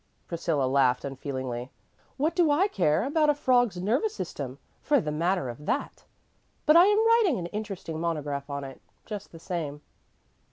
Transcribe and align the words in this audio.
Priscilla 0.27 0.63
laughed 0.65 1.05
unfeelingly. 1.05 1.69
"What 2.17 2.35
do 2.35 2.49
I 2.49 2.67
care 2.67 3.03
about 3.03 3.29
a 3.29 3.35
frog's 3.35 3.77
nervous 3.79 4.15
system, 4.15 4.57
for 4.81 4.99
the 4.99 5.11
matter 5.11 5.47
of 5.47 5.67
that? 5.67 6.05
But 6.65 6.75
I 6.75 6.85
am 6.85 7.05
writing 7.07 7.37
an 7.37 7.45
interesting 7.45 7.99
monograph 8.01 8.49
on 8.49 8.63
it, 8.63 8.81
just 9.05 9.31
the 9.31 9.37
same." 9.37 9.81